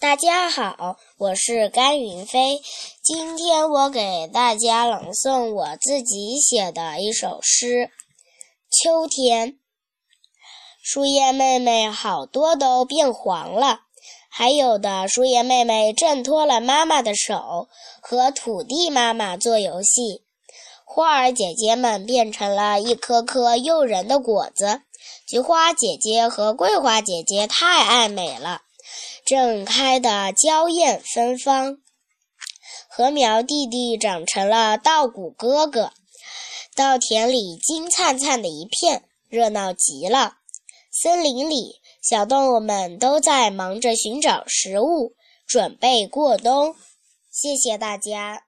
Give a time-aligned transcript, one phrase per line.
[0.00, 2.60] 大家好，我是甘云飞。
[3.02, 7.66] 今天我给大家朗诵我自己写的一首诗
[8.70, 9.54] 《秋天》。
[10.80, 13.80] 树叶妹妹好多都变黄了，
[14.30, 17.66] 还有的树叶妹妹挣脱了妈妈的手，
[18.00, 20.22] 和土地妈妈做游戏。
[20.84, 24.82] 花儿姐姐们变成了一颗颗诱人的果子。
[25.26, 28.62] 菊花姐姐和桂花姐姐太爱美了。
[29.28, 31.76] 正开得娇艳芬芳，
[32.88, 35.92] 禾苗弟弟长成了稻谷哥哥，
[36.74, 40.38] 稻田里金灿灿的一片，热闹极了。
[40.90, 45.12] 森林里，小动物们都在忙着寻找食物，
[45.46, 46.74] 准备过冬。
[47.30, 48.47] 谢谢大家。